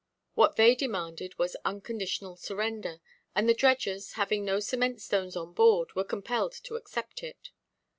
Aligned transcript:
What 0.33 0.55
they 0.55 0.73
demanded 0.73 1.37
was 1.37 1.55
"unconditional 1.63 2.35
surrender;" 2.35 3.01
and 3.35 3.47
the 3.47 3.53
dredgers, 3.53 4.13
having 4.13 4.43
no 4.43 4.59
cement–stones 4.59 5.35
on 5.35 5.53
board, 5.53 5.93
were 5.93 6.03
compelled 6.03 6.53
to 6.63 6.73
accept 6.75 7.21
it. 7.21 7.51